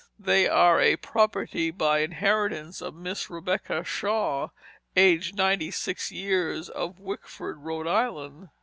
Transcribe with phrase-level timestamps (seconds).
[0.17, 4.49] They are the property by inheritance of Miss Rebecca Shaw,
[4.95, 8.49] aged ninety six years, of Wickford, Rhode Island.